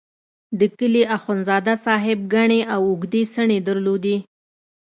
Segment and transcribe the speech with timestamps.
[0.59, 4.17] د کلي اخندزاده صاحب ګڼې او اوږدې څڼې درلودې.